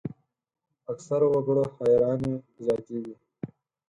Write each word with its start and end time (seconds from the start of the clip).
اکثرو 0.91 1.27
وګړو 1.33 1.63
حیراني 1.75 2.33
زیاتېږي. 2.63 3.15